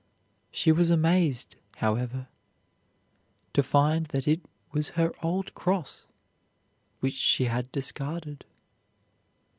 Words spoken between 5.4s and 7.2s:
cross which